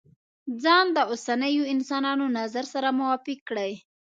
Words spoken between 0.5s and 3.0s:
ځان د اوسنيو انسانانو نظر سره